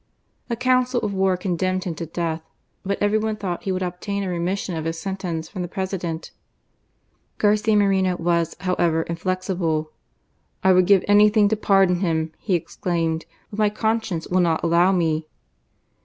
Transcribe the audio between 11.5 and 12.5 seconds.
pardon him!"